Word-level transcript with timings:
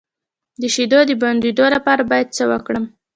د 0.61 0.63
شیدو 0.73 0.99
د 1.09 1.11
بندیدو 1.21 1.65
لپاره 1.75 2.03
باید 2.11 2.27
څه 2.37 2.43
وکړم؟ 2.51 2.83